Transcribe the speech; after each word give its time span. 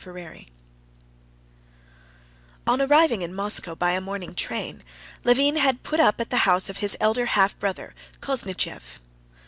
Chapter 0.03 0.17
7 0.19 0.45
On 2.65 2.81
arriving 2.81 3.21
in 3.21 3.35
Moscow 3.35 3.75
by 3.75 3.91
a 3.91 4.01
morning 4.01 4.33
train, 4.33 4.81
Levin 5.23 5.57
had 5.57 5.83
put 5.83 5.99
up 5.99 6.19
at 6.19 6.31
the 6.31 6.37
house 6.49 6.71
of 6.71 6.77
his 6.77 6.97
elder 6.99 7.27
half 7.27 7.59
brother, 7.59 7.93
Koznishev. 8.19 8.99